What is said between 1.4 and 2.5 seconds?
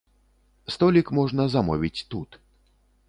замовіць тут.